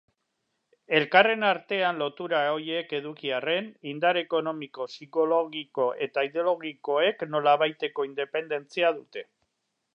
[0.99, 9.27] Elkarren artean lotura horiek eduki arren, indar ekonomiko, psikologiko eta ideologikoek nolabaiteko independentzia dute.